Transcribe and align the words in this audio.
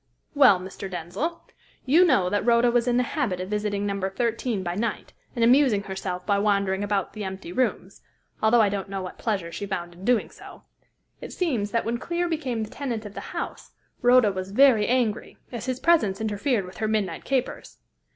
"Well, 0.33 0.59
Mr. 0.59 0.89
Denzil, 0.89 1.43
you 1.85 2.03
know 2.03 2.27
that 2.27 2.43
Rhoda 2.43 2.71
was 2.71 2.87
in 2.87 2.97
the 2.97 3.03
habit 3.03 3.39
of 3.39 3.49
visiting 3.49 3.85
No. 3.85 4.01
13 4.09 4.63
by 4.63 4.73
night 4.73 5.13
and 5.35 5.43
amusing 5.45 5.83
herself 5.83 6.25
by 6.25 6.39
wandering 6.39 6.83
about 6.83 7.13
the 7.13 7.23
empty 7.23 7.53
rooms, 7.53 8.01
although 8.41 8.61
I 8.61 8.69
don't 8.69 8.89
know 8.89 9.03
what 9.03 9.19
pleasure 9.19 9.51
she 9.51 9.67
found 9.67 9.93
in 9.93 10.03
doing 10.03 10.31
so. 10.31 10.63
It 11.21 11.31
seems 11.33 11.69
that 11.69 11.85
when 11.85 11.99
Clear 11.99 12.27
became 12.27 12.63
the 12.63 12.71
tenant 12.71 13.05
of 13.05 13.13
the 13.13 13.19
house, 13.29 13.73
Rhoda 14.01 14.31
was 14.31 14.49
very 14.49 14.87
angry, 14.87 15.37
as 15.51 15.67
his 15.67 15.79
presence 15.79 16.19
interfered 16.19 16.65
with 16.65 16.77
her 16.77 16.87
midnight 16.87 17.23
capers. 17.23 17.77